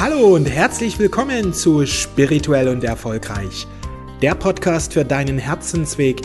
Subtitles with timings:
[0.00, 3.66] Hallo und herzlich willkommen zu Spirituell und Erfolgreich,
[4.22, 6.22] der Podcast für deinen Herzensweg.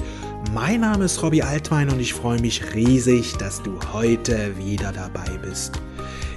[0.53, 5.27] Mein Name ist Robbie Altwein und ich freue mich riesig, dass du heute wieder dabei
[5.41, 5.81] bist.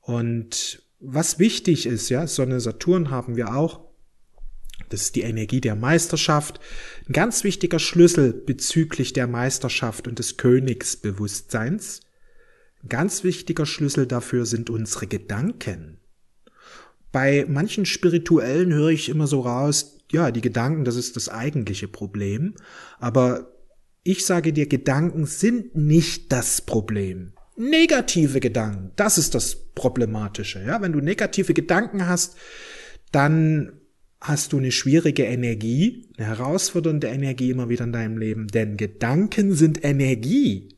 [0.00, 3.85] Und was wichtig ist, ja, Sonne Saturn haben wir auch,
[4.88, 6.60] das ist die Energie der Meisterschaft.
[7.08, 12.00] Ein ganz wichtiger Schlüssel bezüglich der Meisterschaft und des Königsbewusstseins.
[12.82, 15.98] Ein ganz wichtiger Schlüssel dafür sind unsere Gedanken.
[17.12, 21.88] Bei manchen Spirituellen höre ich immer so raus, ja, die Gedanken, das ist das eigentliche
[21.88, 22.54] Problem.
[22.98, 23.52] Aber
[24.02, 27.32] ich sage dir, Gedanken sind nicht das Problem.
[27.56, 30.62] Negative Gedanken, das ist das Problematische.
[30.62, 32.36] Ja, wenn du negative Gedanken hast,
[33.12, 33.80] dann
[34.28, 38.48] hast du eine schwierige Energie, eine herausfordernde Energie immer wieder in deinem Leben.
[38.48, 40.76] Denn Gedanken sind Energie.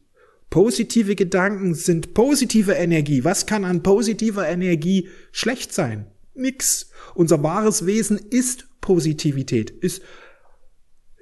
[0.51, 3.25] Positive Gedanken sind positive Energie.
[3.25, 6.07] Was kann an positiver Energie schlecht sein?
[6.35, 6.91] Nix.
[7.15, 10.03] Unser wahres Wesen ist Positivität, ist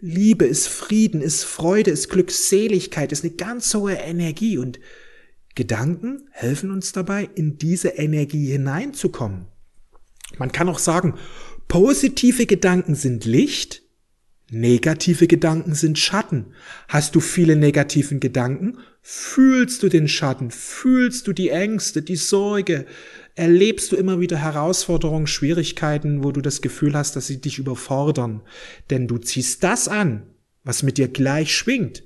[0.01, 4.79] Liebe, ist Frieden, ist Freude, ist Glückseligkeit, ist eine ganz hohe Energie und
[5.55, 9.47] Gedanken helfen uns dabei, in diese Energie hineinzukommen.
[10.39, 11.15] Man kann auch sagen,
[11.69, 13.83] Positive Gedanken sind Licht,
[14.51, 16.55] negative Gedanken sind Schatten.
[16.89, 22.87] Hast du viele negativen Gedanken, fühlst du den Schatten, fühlst du die Ängste, die Sorge,
[23.35, 28.43] erlebst du immer wieder Herausforderungen, Schwierigkeiten, wo du das Gefühl hast, dass sie dich überfordern.
[28.91, 30.23] Denn du ziehst das an,
[30.65, 32.03] was mit dir gleich schwingt.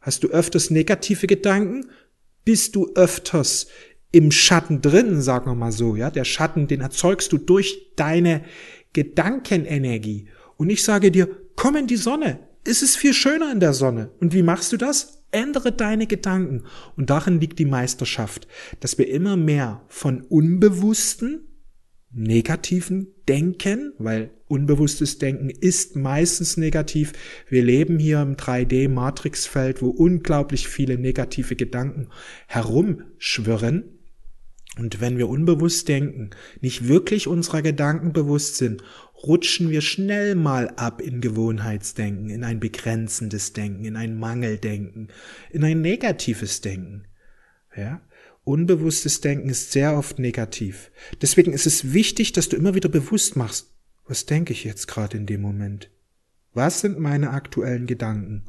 [0.00, 1.90] Hast du öfters negative Gedanken,
[2.44, 3.66] bist du öfters
[4.12, 6.10] im Schatten drin, sagen wir mal so, ja.
[6.10, 8.42] Der Schatten, den erzeugst du durch deine
[8.92, 10.28] Gedankenenergie.
[10.56, 12.40] Und ich sage dir, komm in die Sonne.
[12.64, 14.10] Es ist viel schöner in der Sonne.
[14.20, 15.22] Und wie machst du das?
[15.32, 16.64] Ändere deine Gedanken.
[16.96, 18.48] Und darin liegt die Meisterschaft,
[18.80, 21.46] dass wir immer mehr von unbewussten,
[22.12, 27.12] negativen Denken, weil unbewusstes Denken ist meistens negativ.
[27.48, 32.08] Wir leben hier im 3D-Matrixfeld, wo unglaublich viele negative Gedanken
[32.48, 33.99] herumschwirren
[34.78, 38.82] und wenn wir unbewusst denken, nicht wirklich unserer Gedanken bewusst sind,
[39.22, 45.08] rutschen wir schnell mal ab in Gewohnheitsdenken, in ein begrenzendes Denken, in ein Mangeldenken,
[45.50, 47.04] in ein negatives Denken.
[47.76, 48.00] Ja?
[48.44, 50.90] Unbewusstes Denken ist sehr oft negativ.
[51.20, 53.74] Deswegen ist es wichtig, dass du immer wieder bewusst machst,
[54.06, 55.90] was denke ich jetzt gerade in dem Moment?
[56.52, 58.44] Was sind meine aktuellen Gedanken?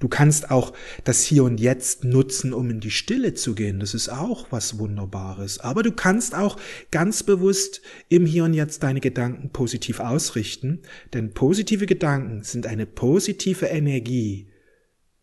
[0.00, 0.72] Du kannst auch
[1.04, 3.80] das Hier und Jetzt nutzen, um in die Stille zu gehen.
[3.80, 5.60] Das ist auch was Wunderbares.
[5.60, 6.58] Aber du kannst auch
[6.90, 10.80] ganz bewusst im Hier und Jetzt deine Gedanken positiv ausrichten.
[11.12, 14.48] Denn positive Gedanken sind eine positive Energie.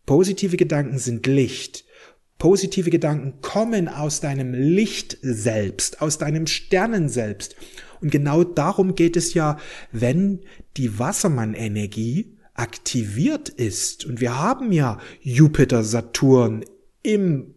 [0.06, 1.84] Positive Gedanken sind Licht.
[2.38, 7.54] Positive Gedanken kommen aus deinem Licht selbst, aus deinem Sternen selbst.
[8.00, 9.58] Und genau darum geht es ja,
[9.92, 10.40] wenn
[10.76, 16.64] die Wassermann-Energie aktiviert ist, und wir haben ja Jupiter, Saturn
[17.02, 17.54] im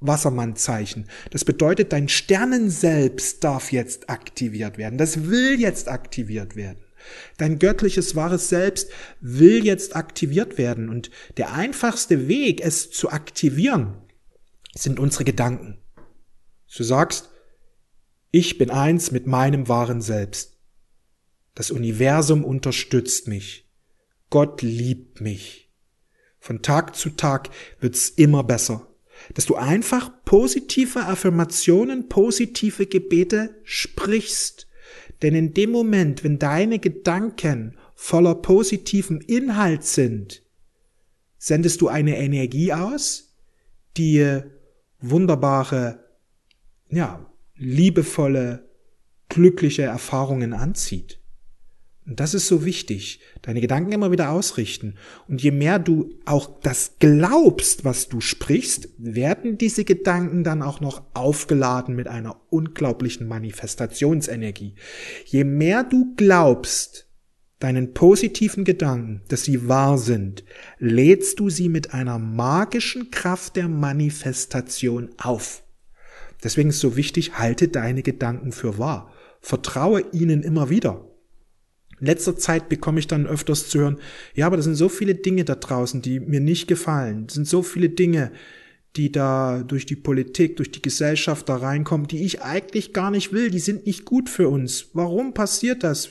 [0.00, 1.08] Wassermannzeichen.
[1.30, 4.98] Das bedeutet, dein Sternen selbst darf jetzt aktiviert werden.
[4.98, 6.78] Das will jetzt aktiviert werden.
[7.38, 8.90] Dein göttliches wahres Selbst
[9.20, 10.88] will jetzt aktiviert werden.
[10.88, 13.96] Und der einfachste Weg, es zu aktivieren,
[14.74, 15.78] sind unsere Gedanken.
[16.76, 17.30] Du sagst,
[18.30, 20.58] ich bin eins mit meinem wahren Selbst.
[21.54, 23.65] Das Universum unterstützt mich.
[24.30, 25.70] Gott liebt mich.
[26.38, 27.50] Von Tag zu Tag
[27.80, 28.88] wird's immer besser.
[29.34, 34.68] Dass du einfach positive Affirmationen, positive Gebete sprichst.
[35.22, 40.42] Denn in dem Moment, wenn deine Gedanken voller positiven Inhalt sind,
[41.38, 43.34] sendest du eine Energie aus,
[43.96, 44.42] die
[45.00, 46.04] wunderbare,
[46.90, 48.68] ja, liebevolle,
[49.28, 51.20] glückliche Erfahrungen anzieht.
[52.06, 53.20] Und das ist so wichtig.
[53.42, 54.94] Deine Gedanken immer wieder ausrichten.
[55.26, 60.80] Und je mehr du auch das glaubst, was du sprichst, werden diese Gedanken dann auch
[60.80, 64.76] noch aufgeladen mit einer unglaublichen Manifestationsenergie.
[65.24, 67.08] Je mehr du glaubst,
[67.58, 70.44] deinen positiven Gedanken, dass sie wahr sind,
[70.78, 75.64] lädst du sie mit einer magischen Kraft der Manifestation auf.
[76.44, 79.12] Deswegen ist so wichtig, halte deine Gedanken für wahr.
[79.40, 81.04] Vertraue ihnen immer wieder.
[82.00, 83.98] In letzter Zeit bekomme ich dann öfters zu hören,
[84.34, 87.26] ja, aber das sind so viele Dinge da draußen, die mir nicht gefallen.
[87.26, 88.32] Das sind so viele Dinge,
[88.96, 93.32] die da durch die Politik, durch die Gesellschaft da reinkommen, die ich eigentlich gar nicht
[93.32, 93.50] will.
[93.50, 94.88] Die sind nicht gut für uns.
[94.92, 96.10] Warum passiert das?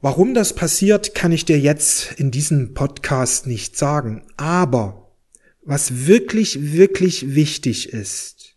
[0.00, 4.24] Warum das passiert, kann ich dir jetzt in diesem Podcast nicht sagen.
[4.36, 5.12] Aber
[5.64, 8.56] was wirklich, wirklich wichtig ist,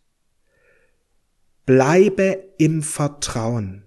[1.68, 3.85] bleibe im Vertrauen.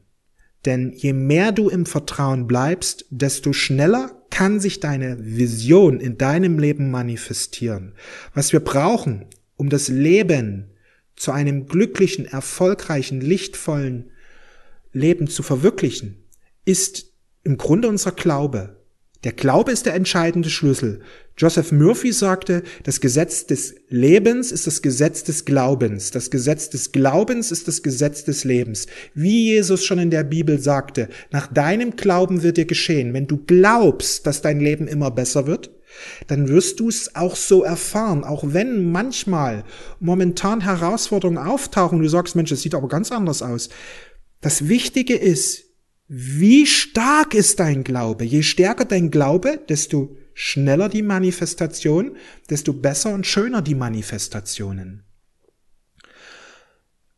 [0.68, 6.58] Denn je mehr du im Vertrauen bleibst, desto schneller kann sich deine Vision in deinem
[6.58, 7.94] Leben manifestieren.
[8.34, 9.24] Was wir brauchen,
[9.56, 10.68] um das Leben
[11.16, 14.10] zu einem glücklichen, erfolgreichen, lichtvollen
[14.92, 16.22] Leben zu verwirklichen,
[16.66, 17.14] ist
[17.44, 18.77] im Grunde unser Glaube.
[19.24, 21.00] Der Glaube ist der entscheidende Schlüssel.
[21.36, 26.12] Joseph Murphy sagte, das Gesetz des Lebens ist das Gesetz des Glaubens.
[26.12, 28.86] Das Gesetz des Glaubens ist das Gesetz des Lebens.
[29.14, 33.12] Wie Jesus schon in der Bibel sagte, nach deinem Glauben wird dir geschehen.
[33.12, 35.70] Wenn du glaubst, dass dein Leben immer besser wird,
[36.28, 39.64] dann wirst du es auch so erfahren, auch wenn manchmal
[39.98, 42.00] momentan Herausforderungen auftauchen.
[42.00, 43.68] Du sagst, Mensch, es sieht aber ganz anders aus.
[44.40, 45.67] Das Wichtige ist,
[46.08, 48.24] wie stark ist dein Glaube?
[48.24, 52.16] Je stärker dein Glaube, desto schneller die Manifestation,
[52.48, 55.04] desto besser und schöner die Manifestationen.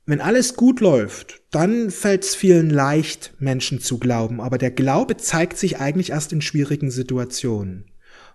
[0.06, 5.16] Wenn alles gut läuft, dann fällt es vielen leicht, Menschen zu glauben, aber der Glaube
[5.16, 7.93] zeigt sich eigentlich erst in schwierigen Situationen.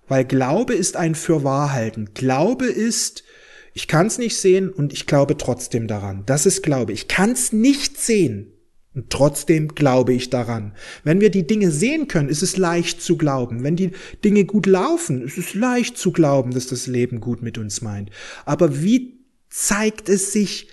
[0.08, 2.14] Weil Glaube ist ein Fürwahrhalten.
[2.14, 3.26] Glaube ist,
[3.74, 6.24] ich kann es nicht sehen und ich glaube trotzdem daran.
[6.26, 6.94] Das ist Glaube.
[6.94, 8.55] Ich kann es nicht sehen,
[8.96, 10.74] und trotzdem glaube ich daran.
[11.04, 13.64] Wenn wir die Dinge sehen können, ist es leicht zu glauben.
[13.64, 13.92] Wenn die
[14.24, 18.10] Dinge gut laufen, ist es leicht zu glauben, dass das Leben gut mit uns meint.
[18.46, 19.20] Aber wie
[19.50, 20.70] zeigt es sich,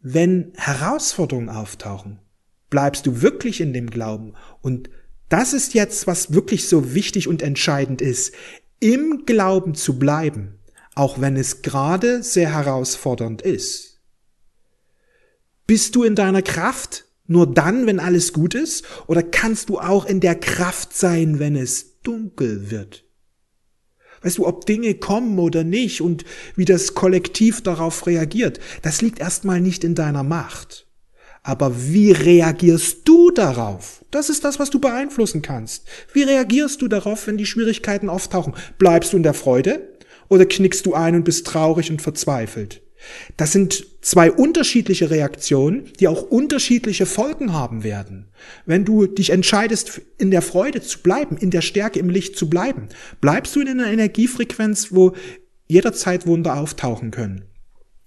[0.00, 2.18] wenn Herausforderungen auftauchen?
[2.68, 4.34] Bleibst du wirklich in dem Glauben?
[4.60, 4.90] Und
[5.30, 8.34] das ist jetzt, was wirklich so wichtig und entscheidend ist,
[8.80, 10.58] im Glauben zu bleiben,
[10.94, 14.00] auch wenn es gerade sehr herausfordernd ist.
[15.66, 17.06] Bist du in deiner Kraft?
[17.32, 18.84] Nur dann, wenn alles gut ist?
[19.06, 23.04] Oder kannst du auch in der Kraft sein, wenn es dunkel wird?
[24.22, 29.18] Weißt du, ob Dinge kommen oder nicht und wie das Kollektiv darauf reagiert, das liegt
[29.18, 30.86] erstmal nicht in deiner Macht.
[31.42, 34.04] Aber wie reagierst du darauf?
[34.12, 35.84] Das ist das, was du beeinflussen kannst.
[36.12, 38.54] Wie reagierst du darauf, wenn die Schwierigkeiten auftauchen?
[38.78, 42.82] Bleibst du in der Freude oder knickst du ein und bist traurig und verzweifelt?
[43.36, 48.28] Das sind zwei unterschiedliche Reaktionen, die auch unterschiedliche Folgen haben werden.
[48.66, 52.48] Wenn du dich entscheidest, in der Freude zu bleiben, in der Stärke im Licht zu
[52.48, 52.88] bleiben,
[53.20, 55.14] bleibst du in einer Energiefrequenz, wo
[55.68, 57.44] jederzeit Wunder auftauchen können.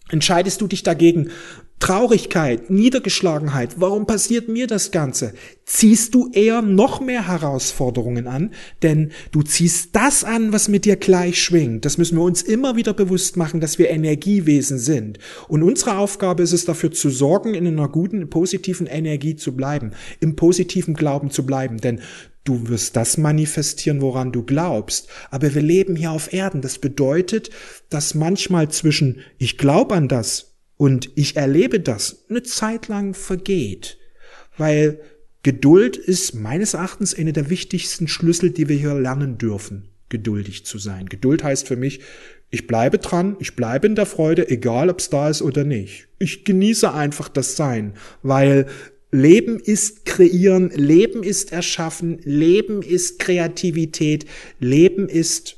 [0.10, 1.32] Entscheidest du dich dagegen,
[1.80, 5.34] Traurigkeit, Niedergeschlagenheit, warum passiert mir das Ganze?
[5.66, 8.52] Ziehst du eher noch mehr Herausforderungen an,
[8.82, 11.86] denn du ziehst das an, was mit dir gleich schwingt.
[11.86, 15.20] Das müssen wir uns immer wieder bewusst machen, dass wir Energiewesen sind.
[15.48, 19.92] Und unsere Aufgabe ist es dafür zu sorgen, in einer guten, positiven Energie zu bleiben,
[20.22, 22.00] im positiven Glauben zu bleiben, denn
[22.46, 25.08] Du wirst das manifestieren, woran du glaubst.
[25.32, 26.62] Aber wir leben hier auf Erden.
[26.62, 27.50] Das bedeutet,
[27.90, 33.98] dass manchmal zwischen ich glaube an das und ich erlebe das eine Zeit lang vergeht,
[34.58, 35.00] weil
[35.44, 40.80] Geduld ist meines Erachtens eine der wichtigsten Schlüssel, die wir hier lernen dürfen, geduldig zu
[40.80, 41.06] sein.
[41.06, 42.02] Geduld heißt für mich,
[42.50, 46.08] ich bleibe dran, ich bleibe in der Freude, egal ob es da ist oder nicht.
[46.20, 48.68] Ich genieße einfach das Sein, weil
[49.12, 54.26] Leben ist kreieren, Leben ist erschaffen, Leben ist Kreativität,
[54.60, 55.58] Leben ist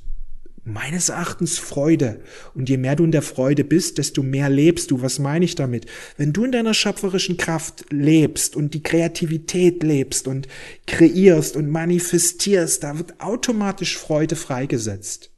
[0.70, 2.20] Meines Erachtens Freude.
[2.54, 5.02] Und je mehr du in der Freude bist, desto mehr lebst du.
[5.02, 5.86] Was meine ich damit?
[6.18, 10.50] Wenn du in deiner schöpferischen Kraft lebst und die Kreativität lebst und
[10.86, 15.32] kreierst und manifestierst, da wird automatisch Freude freigesetzt.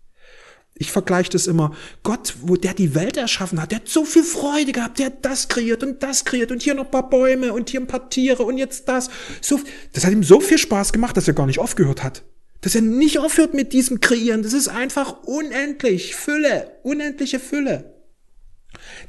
[0.74, 1.76] Ich vergleiche das immer.
[2.02, 5.26] Gott, wo der die Welt erschaffen hat, der hat so viel Freude gehabt, der hat
[5.26, 8.42] das kreiert und das kreiert und hier noch paar Bäume und hier ein paar Tiere
[8.42, 9.12] und jetzt das.
[9.42, 9.60] So,
[9.94, 12.24] das hat ihm so viel Spaß gemacht, dass er gar nicht aufgehört hat
[12.62, 14.44] dass er nicht aufhört mit diesem Kreieren.
[14.44, 16.16] Das ist einfach unendlich.
[16.16, 17.94] Fülle, unendliche Fülle.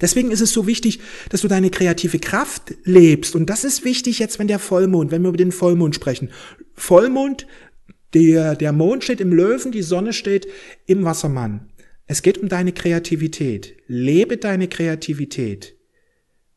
[0.00, 3.34] Deswegen ist es so wichtig, dass du deine kreative Kraft lebst.
[3.36, 6.30] Und das ist wichtig jetzt, wenn der Vollmond, wenn wir über den Vollmond sprechen.
[6.74, 7.46] Vollmond,
[8.14, 10.48] der, der Mond steht im Löwen, die Sonne steht
[10.86, 11.68] im Wassermann.
[12.06, 13.76] Es geht um deine Kreativität.
[13.86, 15.76] Lebe deine Kreativität.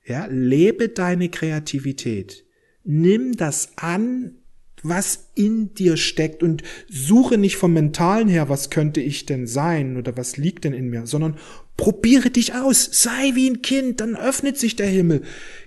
[0.06, 2.46] Ja, lebe deine Kreativität.
[2.84, 4.40] Nimm das an,
[4.84, 9.98] was in dir steckt und suche nicht vom Mentalen her, was könnte ich denn sein
[9.98, 11.38] oder was liegt denn in mir, sondern
[11.76, 15.24] probiere dich aus, sei wie ein Kind, dann öffnet sich der Himmel.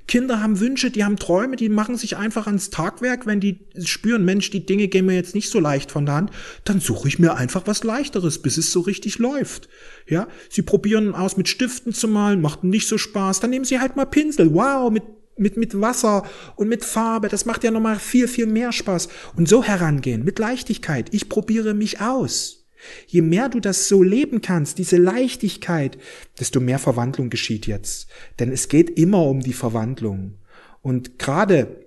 [0.07, 4.25] Kinder haben Wünsche, die haben Träume, die machen sich einfach ans Tagwerk, wenn die spüren,
[4.25, 6.31] Mensch, die Dinge gehen mir jetzt nicht so leicht von der Hand,
[6.63, 9.69] dann suche ich mir einfach was leichteres, bis es so richtig läuft.
[10.09, 13.81] Ja, sie probieren aus mit Stiften zu malen, macht nicht so Spaß, dann nehmen sie
[13.81, 14.55] halt mal Pinsel.
[14.55, 15.03] Wow, mit
[15.37, 16.25] mit, mit Wasser
[16.57, 19.09] und mit Farbe, das macht ja nochmal viel, viel mehr Spaß.
[19.37, 21.13] Und so herangehen, mit Leichtigkeit.
[21.13, 22.67] Ich probiere mich aus.
[23.07, 25.99] Je mehr du das so leben kannst, diese Leichtigkeit,
[26.39, 28.09] desto mehr Verwandlung geschieht jetzt.
[28.39, 30.39] Denn es geht immer um die Verwandlung.
[30.83, 31.85] Und gerade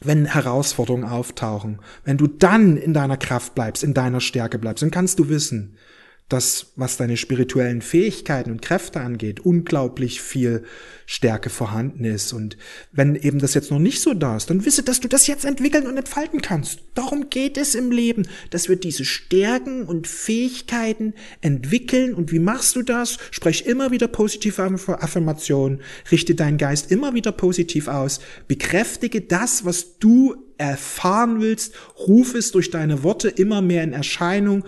[0.00, 4.90] wenn Herausforderungen auftauchen, wenn du dann in deiner Kraft bleibst, in deiner Stärke bleibst, dann
[4.90, 5.76] kannst du wissen,
[6.28, 10.64] dass, was deine spirituellen Fähigkeiten und Kräfte angeht, unglaublich viel
[11.06, 12.32] Stärke vorhanden ist.
[12.32, 12.56] Und
[12.92, 15.44] wenn eben das jetzt noch nicht so da ist, dann wisse, dass du das jetzt
[15.44, 16.80] entwickeln und entfalten kannst.
[16.94, 21.12] Darum geht es im Leben, dass wir diese Stärken und Fähigkeiten
[21.42, 22.14] entwickeln.
[22.14, 23.18] Und wie machst du das?
[23.30, 29.98] Sprech immer wieder positive Affirmationen, richte deinen Geist immer wieder positiv aus, bekräftige das, was
[29.98, 31.74] du erfahren willst,
[32.06, 34.64] ruf es durch deine Worte immer mehr in Erscheinung,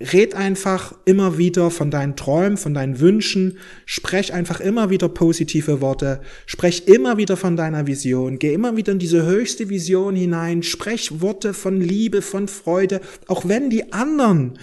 [0.00, 5.80] Red einfach immer wieder von deinen Träumen, von deinen Wünschen, sprech einfach immer wieder positive
[5.80, 10.62] Worte, sprech immer wieder von deiner Vision, geh immer wieder in diese höchste Vision hinein,
[10.62, 14.58] sprech Worte von Liebe, von Freude, auch wenn die anderen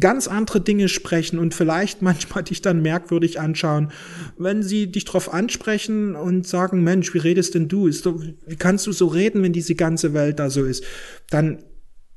[0.00, 3.92] ganz andere Dinge sprechen und vielleicht manchmal dich dann merkwürdig anschauen,
[4.36, 7.86] wenn sie dich drauf ansprechen und sagen, Mensch, wie redest denn du?
[7.86, 10.84] Ist doch, wie kannst du so reden, wenn diese ganze Welt da so ist?
[11.30, 11.62] Dann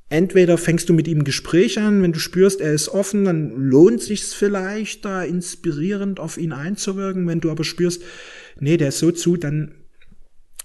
[0.09, 3.51] Entweder fängst du mit ihm ein Gespräch an, wenn du spürst, er ist offen, dann
[3.51, 7.27] lohnt sich's vielleicht, da inspirierend auf ihn einzuwirken.
[7.27, 8.01] Wenn du aber spürst,
[8.59, 9.75] nee, der ist so zu, dann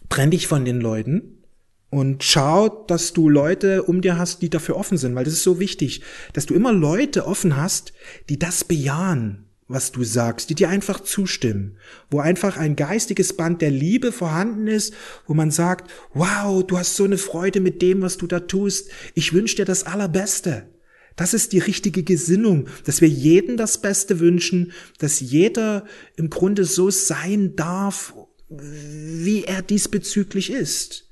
[0.09, 1.45] trenn dich von den Leuten
[1.91, 5.45] und schau, dass du Leute um dir hast, die dafür offen sind, weil das ist
[5.45, 7.93] so wichtig, dass du immer Leute offen hast,
[8.29, 11.79] die das bejahen, was du sagst, die dir einfach zustimmen,
[12.11, 14.95] wo einfach ein geistiges Band der Liebe vorhanden ist,
[15.27, 18.91] wo man sagt, wow, du hast so eine Freude mit dem, was du da tust,
[19.15, 20.69] ich wünsche dir das Allerbeste.
[21.17, 26.65] Das ist die richtige Gesinnung, dass wir jeden das Beste wünschen, dass jeder im Grunde
[26.65, 28.15] so sein darf,
[28.49, 31.09] wie er diesbezüglich ist.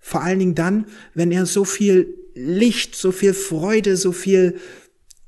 [0.00, 4.56] Vor allen Dingen dann, wenn er so viel Licht, so viel Freude, so viel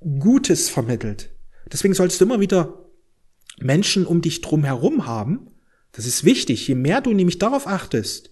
[0.01, 1.34] Gutes vermittelt.
[1.75, 2.89] Deswegen solltest du immer wieder
[3.59, 5.49] Menschen um dich drum herum haben.
[5.91, 6.69] Das ist wichtig.
[6.69, 8.31] Je mehr du nämlich darauf achtest,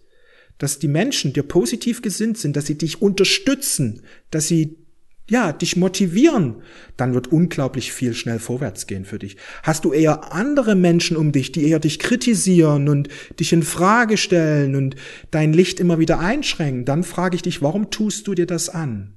[0.58, 4.78] dass die Menschen dir positiv gesinnt sind, dass sie dich unterstützen, dass sie
[5.28, 6.62] ja, dich motivieren,
[6.96, 9.36] dann wird unglaublich viel schnell vorwärts gehen für dich.
[9.64, 13.08] Hast du eher andere Menschen um dich, die eher dich kritisieren und
[13.40, 14.94] dich in Frage stellen und
[15.32, 19.14] dein Licht immer wieder einschränken, dann frage ich dich, warum tust du dir das an?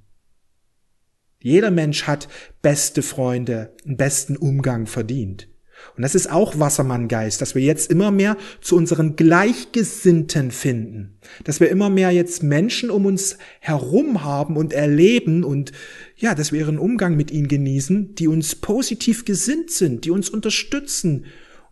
[1.46, 2.28] Jeder Mensch hat
[2.64, 5.48] beste Freunde, einen besten Umgang verdient.
[5.96, 11.20] Und das ist auch Wassermanngeist, dass wir jetzt immer mehr zu unseren Gleichgesinnten finden.
[11.44, 15.72] Dass wir immer mehr jetzt Menschen um uns herum haben und erleben und
[16.18, 20.32] ja, dass wir ihren Umgang mit ihnen genießen, die uns positiv gesinnt sind, die uns
[20.32, 21.26] unterstützen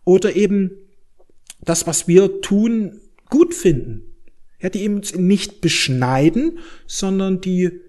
[0.04, 0.70] oder eben
[1.62, 4.04] das, was wir tun, gut finden.
[4.60, 7.80] Ja, die eben nicht beschneiden, sondern die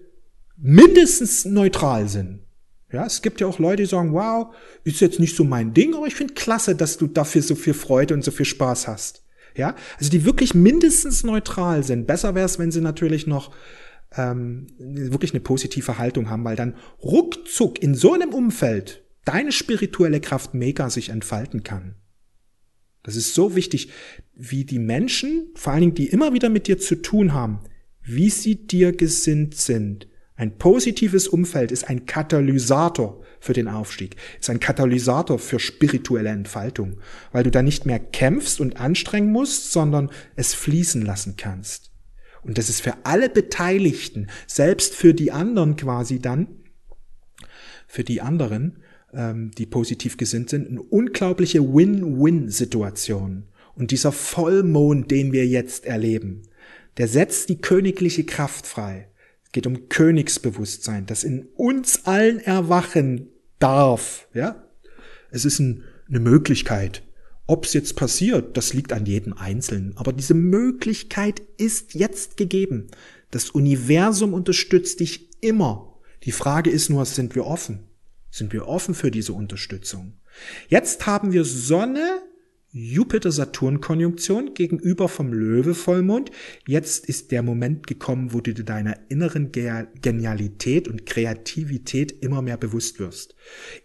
[0.56, 2.40] mindestens neutral sind.
[2.92, 5.94] Ja, es gibt ja auch Leute, die sagen, wow, ist jetzt nicht so mein Ding,
[5.94, 9.24] aber ich finde klasse, dass du dafür so viel Freude und so viel Spaß hast.
[9.56, 12.06] Ja, also die wirklich mindestens neutral sind.
[12.06, 13.52] Besser wäre es, wenn sie natürlich noch
[14.16, 20.20] ähm, wirklich eine positive Haltung haben, weil dann ruckzuck in so einem Umfeld deine spirituelle
[20.20, 21.96] Kraft mega sich entfalten kann.
[23.02, 23.90] Das ist so wichtig,
[24.34, 27.60] wie die Menschen, vor allen Dingen die immer wieder mit dir zu tun haben,
[28.02, 34.50] wie sie dir gesinnt sind Ein positives Umfeld ist ein Katalysator für den Aufstieg, ist
[34.50, 36.98] ein Katalysator für spirituelle Entfaltung,
[37.32, 41.90] weil du da nicht mehr kämpfst und anstrengen musst, sondern es fließen lassen kannst.
[42.42, 46.48] Und das ist für alle Beteiligten, selbst für die anderen quasi dann,
[47.86, 48.82] für die anderen,
[49.14, 53.44] ähm, die positiv gesinnt sind, eine unglaubliche Win-Win-Situation.
[53.74, 56.42] Und dieser Vollmond, den wir jetzt erleben,
[56.98, 59.08] der setzt die königliche Kraft frei.
[59.56, 64.28] Geht um Königsbewusstsein, das in uns allen erwachen darf.
[64.34, 64.62] Ja,
[65.30, 67.02] es ist ein, eine Möglichkeit.
[67.46, 69.96] Ob es jetzt passiert, das liegt an jedem Einzelnen.
[69.96, 72.88] Aber diese Möglichkeit ist jetzt gegeben.
[73.30, 75.96] Das Universum unterstützt dich immer.
[76.24, 77.84] Die Frage ist nur, sind wir offen?
[78.30, 80.18] Sind wir offen für diese Unterstützung?
[80.68, 82.20] Jetzt haben wir Sonne,
[82.78, 86.30] Jupiter-Saturn-Konjunktion gegenüber vom Löwe-Vollmond.
[86.66, 92.58] Jetzt ist der Moment gekommen, wo du dir deiner inneren Genialität und Kreativität immer mehr
[92.58, 93.34] bewusst wirst.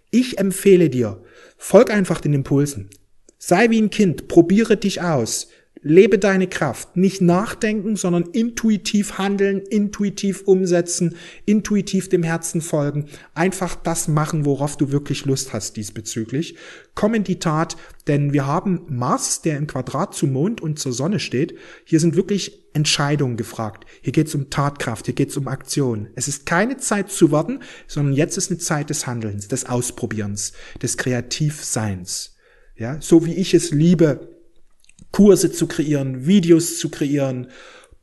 [0.10, 1.24] Ich empfehle dir,
[1.58, 2.90] folg einfach den Impulsen.
[3.38, 5.48] Sei wie ein Kind, probiere dich aus.
[5.84, 6.96] Lebe deine Kraft.
[6.96, 13.08] Nicht nachdenken, sondern intuitiv handeln, intuitiv umsetzen, intuitiv dem Herzen folgen.
[13.34, 16.56] Einfach das machen, worauf du wirklich Lust hast diesbezüglich.
[16.94, 20.94] Komm in die Tat, denn wir haben Mars, der im Quadrat zum Mond und zur
[20.94, 21.58] Sonne steht.
[21.84, 23.86] Hier sind wirklich Entscheidungen gefragt.
[24.04, 26.10] Hier geht es um Tatkraft, hier geht es um Aktion.
[26.16, 30.54] Es ist keine Zeit zu warten, sondern jetzt ist eine Zeit des Handelns, des Ausprobierens,
[30.80, 32.36] des Kreativseins.
[32.76, 34.41] Ja, so wie ich es liebe,
[35.12, 37.48] Kurse zu kreieren, Videos zu kreieren,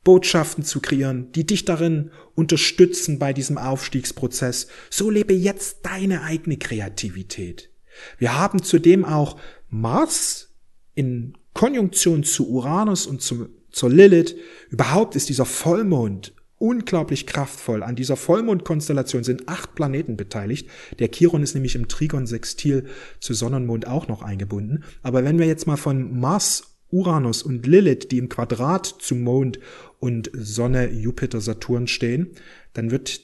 [0.04, 4.68] Botschaften zu kreieren, die dich darin unterstützen bei diesem Aufstiegsprozess.
[4.90, 7.70] So lebe jetzt deine eigene Kreativität.
[8.18, 9.38] Wir haben zudem auch
[9.68, 10.54] Mars
[10.94, 14.36] in Konjunktion zu Uranus und zu, zur Lilith.
[14.70, 17.82] Überhaupt ist dieser Vollmond unglaublich kraftvoll.
[17.82, 20.68] An dieser Vollmondkonstellation sind acht Planeten beteiligt.
[20.98, 22.86] Der Chiron ist nämlich im Trigon Sextil
[23.20, 24.84] zu Sonnenmond auch noch eingebunden.
[25.02, 29.58] Aber wenn wir jetzt mal von Mars Uranus und Lilith, die im Quadrat zu Mond
[29.98, 32.30] und Sonne, Jupiter, Saturn stehen,
[32.72, 33.20] dann wird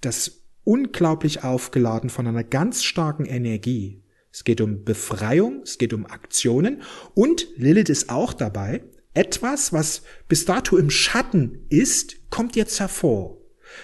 [0.00, 4.02] das unglaublich aufgeladen von einer ganz starken Energie.
[4.32, 6.82] Es geht um Befreiung, es geht um Aktionen
[7.14, 8.84] und Lilith ist auch dabei.
[9.12, 13.38] Etwas, was bis dato im Schatten ist, kommt jetzt hervor.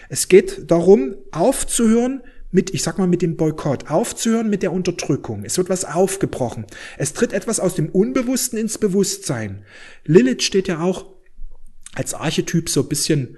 [0.08, 2.22] Es geht darum, aufzuhören,
[2.56, 5.44] mit, ich sag mal, mit dem Boykott, aufzuhören mit der Unterdrückung.
[5.44, 6.64] Es wird was aufgebrochen.
[6.96, 9.62] Es tritt etwas aus dem Unbewussten ins Bewusstsein.
[10.06, 11.04] Lilith steht ja auch
[11.92, 13.36] als Archetyp so ein bisschen,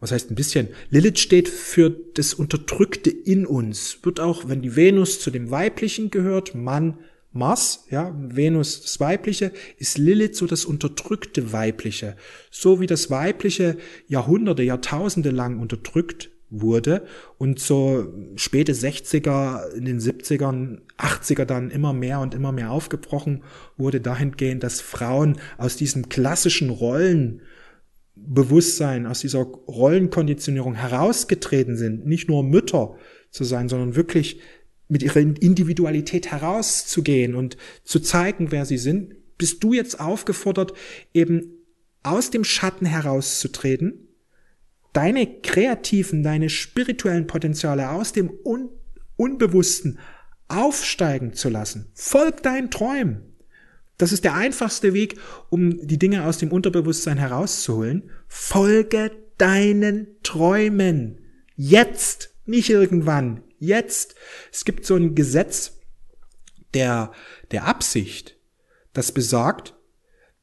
[0.00, 0.68] was heißt ein bisschen?
[0.90, 4.00] Lilith steht für das Unterdrückte in uns.
[4.02, 6.98] Wird auch, wenn die Venus zu dem Weiblichen gehört, Mann,
[7.32, 12.16] Mars, ja, Venus das Weibliche, ist Lilith so das unterdrückte Weibliche.
[12.50, 13.78] So wie das Weibliche
[14.08, 17.06] Jahrhunderte, Jahrtausende lang unterdrückt wurde.
[17.36, 18.06] Und so
[18.36, 23.42] späte 60er, in den 70ern, 80er dann immer mehr und immer mehr aufgebrochen
[23.76, 32.42] wurde dahingehend, dass Frauen aus diesem klassischen Rollenbewusstsein, aus dieser Rollenkonditionierung herausgetreten sind, nicht nur
[32.42, 32.96] Mütter
[33.30, 34.40] zu sein, sondern wirklich
[34.88, 40.72] mit ihrer Individualität herauszugehen und zu zeigen, wer sie sind, bist du jetzt aufgefordert,
[41.12, 41.58] eben
[42.02, 44.07] aus dem Schatten herauszutreten
[44.98, 48.70] deine kreativen, deine spirituellen Potenziale aus dem Un
[49.14, 50.00] Unbewussten
[50.48, 51.92] aufsteigen zu lassen.
[51.94, 53.36] Folg deinen Träumen.
[53.96, 55.16] Das ist der einfachste Weg,
[55.50, 58.10] um die Dinge aus dem Unterbewusstsein herauszuholen.
[58.26, 61.20] Folge deinen Träumen.
[61.54, 63.44] Jetzt, nicht irgendwann.
[63.60, 64.16] Jetzt.
[64.52, 65.78] Es gibt so ein Gesetz
[66.74, 67.12] der,
[67.52, 68.36] der Absicht,
[68.94, 69.76] das besagt,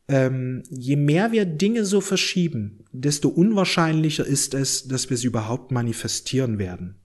[0.08, 5.72] ähm, je mehr wir Dinge so verschieben, desto unwahrscheinlicher ist es, dass wir sie überhaupt
[5.72, 7.00] manifestieren werden.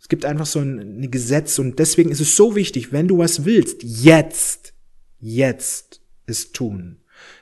[0.00, 3.18] Es gibt einfach so ein, ein Gesetz und deswegen ist es so wichtig, wenn du
[3.18, 4.74] was willst, jetzt,
[5.18, 6.98] jetzt es tun.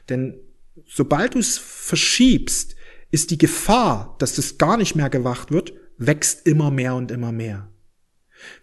[0.08, 0.40] Denn
[0.86, 2.74] sobald du es verschiebst,
[3.10, 7.32] ist die Gefahr, dass es gar nicht mehr gewacht wird, wächst immer mehr und immer
[7.32, 7.70] mehr.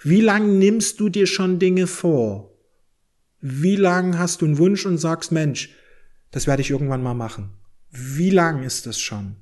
[0.01, 2.53] Wie lang nimmst du dir schon Dinge vor?
[3.41, 5.75] Wie lang hast du einen Wunsch und sagst, Mensch,
[6.35, 7.51] das werde ich irgendwann mal machen.
[7.91, 9.37] Wie lang ist das schon?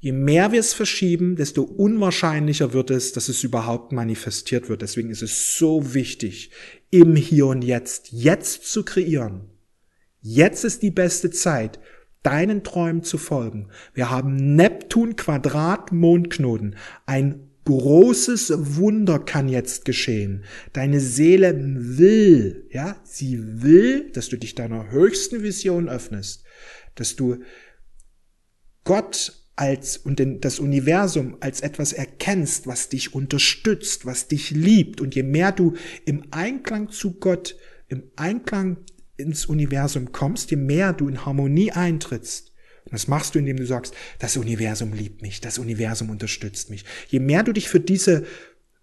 [0.00, 4.82] Je mehr wir es verschieben, desto unwahrscheinlicher wird es, dass es überhaupt manifestiert wird.
[4.82, 6.50] Deswegen ist es so wichtig,
[6.90, 9.48] im Hier und Jetzt, jetzt zu kreieren.
[10.20, 11.80] Jetzt ist die beste Zeit,
[12.22, 13.70] deinen Träumen zu folgen.
[13.94, 20.44] Wir haben Neptun Quadrat Mondknoten, ein großes Wunder kann jetzt geschehen.
[20.72, 26.44] Deine Seele will, ja, sie will, dass du dich deiner höchsten Vision öffnest,
[26.94, 27.38] dass du
[28.84, 35.14] Gott als und das Universum als etwas erkennst, was dich unterstützt, was dich liebt und
[35.14, 37.56] je mehr du im Einklang zu Gott,
[37.88, 38.78] im Einklang
[39.16, 42.51] ins Universum kommst, je mehr du in Harmonie eintrittst,
[42.92, 46.84] das machst du, indem du sagst, das Universum liebt mich, das Universum unterstützt mich.
[47.08, 48.24] Je mehr du dich für diese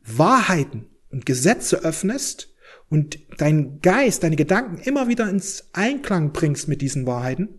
[0.03, 2.53] Wahrheiten und Gesetze öffnest
[2.89, 7.49] und deinen Geist, deine Gedanken immer wieder ins Einklang bringst mit diesen Wahrheiten,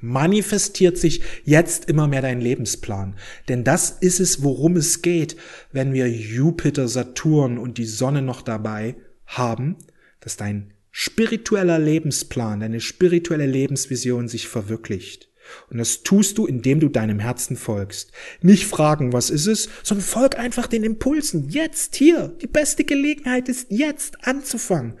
[0.00, 3.16] manifestiert sich jetzt immer mehr dein Lebensplan.
[3.48, 5.36] Denn das ist es, worum es geht,
[5.72, 9.76] wenn wir Jupiter, Saturn und die Sonne noch dabei haben,
[10.20, 15.27] dass dein spiritueller Lebensplan, deine spirituelle Lebensvision sich verwirklicht.
[15.70, 18.12] Und das tust du, indem du deinem Herzen folgst.
[18.40, 21.48] Nicht fragen, was ist es, sondern folg einfach den Impulsen.
[21.48, 22.28] Jetzt, hier.
[22.40, 24.94] Die beste Gelegenheit ist jetzt anzufangen.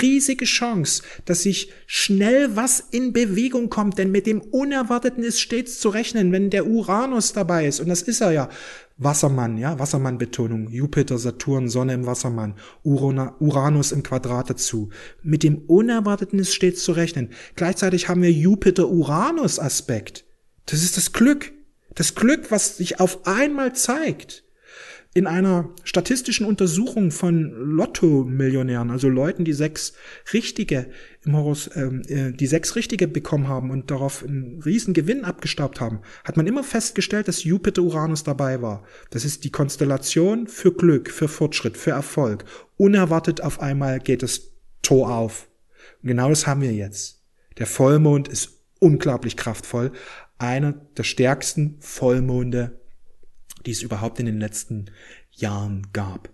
[0.00, 5.78] Riesige Chance, dass sich schnell was in Bewegung kommt, denn mit dem Unerwarteten ist stets
[5.78, 7.80] zu rechnen, wenn der Uranus dabei ist.
[7.80, 8.48] Und das ist er ja.
[8.96, 12.54] Wassermann, ja, Wassermann-Betonung, Jupiter, Saturn, Sonne im Wassermann,
[12.84, 14.90] Uranus im Quadrat dazu.
[15.22, 17.30] Mit dem Unerwarteten ist stets zu rechnen.
[17.56, 20.24] Gleichzeitig haben wir Jupiter-Uranus-Aspekt.
[20.66, 21.52] Das ist das Glück.
[21.94, 24.44] Das Glück, was sich auf einmal zeigt
[25.16, 29.94] in einer statistischen Untersuchung von Lotto-Millionären, also Leuten, die sechs
[30.32, 30.86] richtige
[31.24, 35.80] im Horus, ähm, äh, die sechs richtige bekommen haben und darauf einen riesen Gewinn abgestaubt
[35.80, 38.82] haben, hat man immer festgestellt, dass Jupiter Uranus dabei war.
[39.10, 42.44] Das ist die Konstellation für Glück, für Fortschritt, für Erfolg.
[42.76, 45.48] Unerwartet auf einmal geht das Tor auf.
[46.02, 47.22] Und genau das haben wir jetzt.
[47.58, 49.92] Der Vollmond ist unglaublich kraftvoll.
[50.38, 52.80] Einer der stärksten Vollmonde
[53.66, 54.86] die es überhaupt in den letzten
[55.30, 56.30] Jahren gab.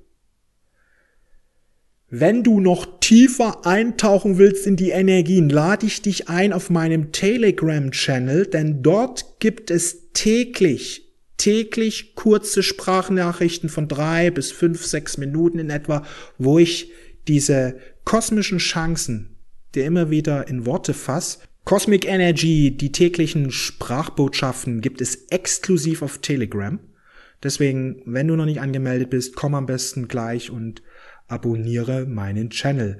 [2.12, 7.12] Wenn du noch tiefer eintauchen willst in die Energien, lade ich dich ein auf meinem
[7.12, 15.60] Telegram-Channel, denn dort gibt es täglich, täglich kurze Sprachnachrichten von drei bis fünf, sechs Minuten
[15.60, 16.04] in etwa,
[16.36, 16.90] wo ich
[17.28, 19.36] diese kosmischen Chancen,
[19.76, 26.18] die immer wieder in Worte fasse, Cosmic Energy, die täglichen Sprachbotschaften gibt es exklusiv auf
[26.18, 26.80] Telegram.
[27.42, 30.82] Deswegen, wenn du noch nicht angemeldet bist, komm am besten gleich und
[31.30, 32.98] abonniere meinen Channel.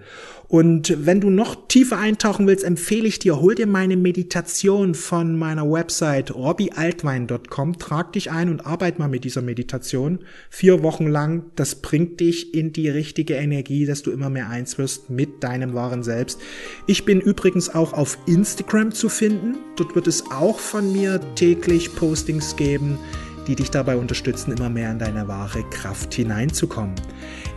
[0.49, 5.37] Und wenn du noch tiefer eintauchen willst, empfehle ich dir, hol dir meine Meditation von
[5.37, 10.21] meiner Website robbyaltwein.com, trag dich ein und arbeite mal mit dieser Meditation.
[10.49, 14.79] Vier Wochen lang, das bringt dich in die richtige Energie, dass du immer mehr eins
[14.79, 16.41] wirst mit deinem wahren Selbst.
[16.87, 19.57] Ich bin übrigens auch auf Instagram zu finden.
[19.77, 22.99] Dort wird es auch von mir täglich Postings geben
[23.47, 26.95] die dich dabei unterstützen, immer mehr in deine wahre Kraft hineinzukommen.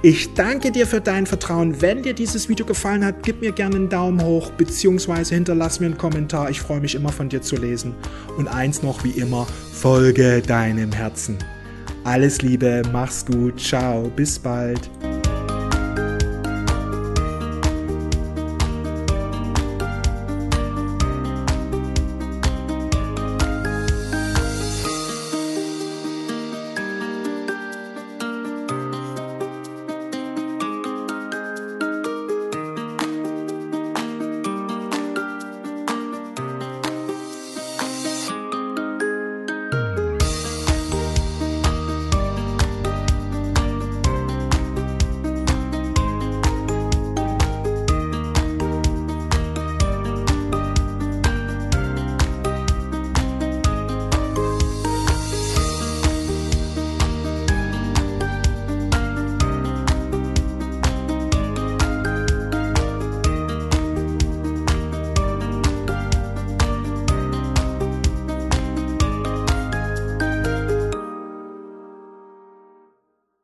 [0.02, 1.82] Ich danke dir für dein Vertrauen.
[1.82, 5.24] Wenn dir dieses Video gefallen hat, gib mir gerne einen Daumen hoch bzw.
[5.36, 6.50] hinterlass mir einen Kommentar.
[6.50, 7.96] Ich freue mich immer von dir zu lesen.
[8.38, 11.38] Und eins noch wie immer, folge deinem Herzen.
[12.04, 14.90] Alles Liebe, mach's gut, ciao, bis bald.